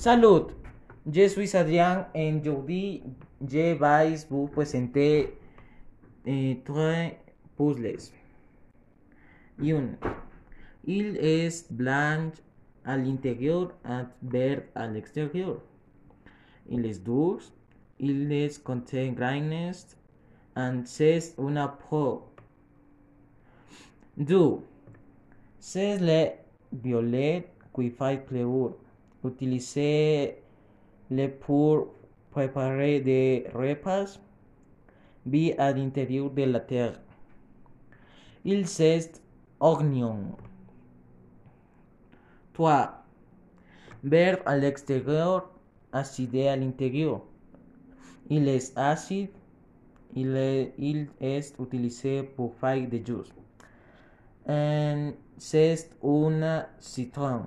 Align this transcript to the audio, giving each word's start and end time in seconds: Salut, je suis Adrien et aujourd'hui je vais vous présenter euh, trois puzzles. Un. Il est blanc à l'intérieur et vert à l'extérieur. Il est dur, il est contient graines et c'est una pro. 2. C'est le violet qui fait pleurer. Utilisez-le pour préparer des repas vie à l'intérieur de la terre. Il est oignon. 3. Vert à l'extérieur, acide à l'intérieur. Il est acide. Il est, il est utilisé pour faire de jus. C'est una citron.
Salut, 0.00 0.46
je 1.12 1.28
suis 1.28 1.54
Adrien 1.54 2.06
et 2.14 2.32
aujourd'hui 2.32 3.02
je 3.46 3.74
vais 3.74 4.16
vous 4.30 4.46
présenter 4.46 5.36
euh, 6.26 6.54
trois 6.64 7.10
puzzles. 7.54 8.10
Un. 9.62 9.88
Il 10.86 11.18
est 11.18 11.70
blanc 11.70 12.30
à 12.82 12.96
l'intérieur 12.96 13.74
et 13.84 14.04
vert 14.22 14.62
à 14.74 14.86
l'extérieur. 14.86 15.58
Il 16.70 16.86
est 16.86 17.04
dur, 17.04 17.40
il 17.98 18.32
est 18.32 18.62
contient 18.64 19.12
graines 19.12 19.52
et 19.52 20.80
c'est 20.86 21.34
una 21.38 21.68
pro. 21.68 22.22
2. 24.16 24.60
C'est 25.58 25.98
le 25.98 26.30
violet 26.72 27.46
qui 27.74 27.90
fait 27.90 28.24
pleurer. 29.22 29.34
Utilisez-le 29.34 31.28
pour 31.28 31.88
préparer 32.30 33.00
des 33.00 33.46
repas 33.54 34.18
vie 35.26 35.52
à 35.58 35.72
l'intérieur 35.72 36.30
de 36.30 36.42
la 36.44 36.60
terre. 36.60 37.00
Il 38.44 38.64
est 38.80 39.22
oignon. 39.60 40.36
3. 42.54 43.04
Vert 44.02 44.38
à 44.46 44.56
l'extérieur, 44.56 45.50
acide 45.92 46.36
à 46.36 46.56
l'intérieur. 46.56 47.20
Il 48.30 48.48
est 48.48 48.72
acide. 48.76 49.30
Il 50.16 50.34
est, 50.36 50.72
il 50.78 51.08
est 51.20 51.54
utilisé 51.60 52.22
pour 52.22 52.54
faire 52.54 52.88
de 52.88 52.98
jus. 52.98 53.30
C'est 55.38 55.90
una 56.02 56.68
citron. 56.80 57.46